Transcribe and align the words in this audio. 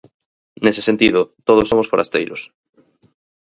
Nese 0.63 0.81
sentido 0.89 1.19
todos 1.47 1.69
somos 1.71 1.89
forasteiros. 1.91 2.41